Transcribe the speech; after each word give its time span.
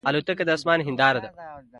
الوتکه 0.09 0.43
د 0.47 0.49
آسمان 0.57 0.79
هنداره 0.87 1.19
ده. 1.23 1.29